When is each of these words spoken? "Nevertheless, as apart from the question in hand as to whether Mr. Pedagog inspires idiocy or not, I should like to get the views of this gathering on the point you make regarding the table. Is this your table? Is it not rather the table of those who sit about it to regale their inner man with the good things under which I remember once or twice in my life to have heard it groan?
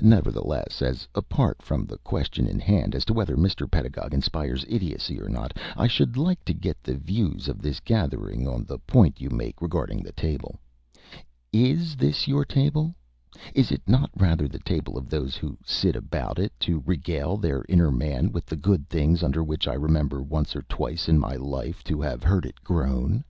"Nevertheless, 0.00 0.82
as 0.82 1.06
apart 1.14 1.62
from 1.62 1.86
the 1.86 1.98
question 1.98 2.44
in 2.48 2.58
hand 2.58 2.92
as 2.96 3.04
to 3.04 3.12
whether 3.14 3.36
Mr. 3.36 3.70
Pedagog 3.70 4.12
inspires 4.12 4.64
idiocy 4.68 5.20
or 5.20 5.28
not, 5.28 5.56
I 5.76 5.86
should 5.86 6.16
like 6.16 6.44
to 6.46 6.52
get 6.52 6.82
the 6.82 6.96
views 6.96 7.46
of 7.46 7.62
this 7.62 7.78
gathering 7.78 8.48
on 8.48 8.64
the 8.64 8.80
point 8.80 9.20
you 9.20 9.30
make 9.30 9.62
regarding 9.62 10.02
the 10.02 10.10
table. 10.10 10.58
Is 11.52 11.94
this 11.94 12.26
your 12.26 12.44
table? 12.44 12.96
Is 13.54 13.70
it 13.70 13.82
not 13.88 14.10
rather 14.16 14.48
the 14.48 14.58
table 14.58 14.98
of 14.98 15.08
those 15.08 15.36
who 15.36 15.56
sit 15.64 15.94
about 15.94 16.40
it 16.40 16.52
to 16.66 16.82
regale 16.84 17.36
their 17.36 17.64
inner 17.68 17.92
man 17.92 18.32
with 18.32 18.46
the 18.46 18.56
good 18.56 18.88
things 18.88 19.22
under 19.22 19.44
which 19.44 19.68
I 19.68 19.74
remember 19.74 20.20
once 20.20 20.56
or 20.56 20.62
twice 20.62 21.08
in 21.08 21.16
my 21.20 21.36
life 21.36 21.84
to 21.84 22.00
have 22.00 22.24
heard 22.24 22.44
it 22.44 22.56
groan? 22.64 23.22